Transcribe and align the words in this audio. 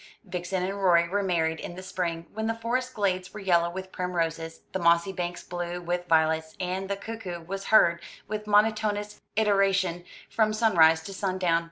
Vixen 0.23 0.63
and 0.63 0.73
Rorie 0.81 1.07
were 1.09 1.21
married 1.21 1.59
in 1.59 1.75
the 1.75 1.83
spring, 1.83 2.25
when 2.33 2.47
the 2.47 2.55
forest 2.55 2.95
glades 2.95 3.31
were 3.35 3.39
yellow 3.39 3.69
with 3.69 3.91
primroses, 3.91 4.61
the 4.71 4.79
mossy 4.79 5.11
banks 5.11 5.43
blue 5.43 5.79
with 5.79 6.07
violets, 6.07 6.55
and 6.59 6.89
the 6.89 6.95
cuckoo 6.97 7.41
was 7.43 7.65
heard 7.65 8.01
with 8.27 8.47
monotonous 8.47 9.21
iteration 9.35 10.03
from 10.27 10.53
sunrise 10.53 11.03
to 11.03 11.13
sundown. 11.13 11.59